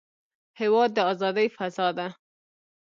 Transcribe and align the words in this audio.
هېواد 0.59 0.89
د 0.95 0.99
ازادۍ 1.11 1.47
فضا 1.57 1.87
ده. 1.97 2.07